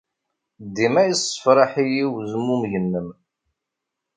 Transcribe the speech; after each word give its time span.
Dima 0.75 1.01
yessefṛaḥ-iyi 1.05 2.05
wezmumeg-nnem. 2.13 3.07